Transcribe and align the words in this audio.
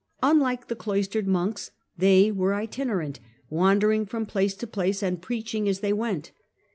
Unlike 0.23 0.67
the 0.67 0.75
cloistered 0.75 1.27
monks, 1.27 1.69
they 1.95 2.31
were 2.31 2.55
"itinerant," 2.55 3.19
wandering 3.51 4.07
from 4.07 4.25
place 4.25 4.55
to 4.55 4.65
place, 4.65 5.03
and 5.03 5.21
preaching 5.21 5.69
as 5.69 5.81
they 5.81 5.93
went. 5.93 6.31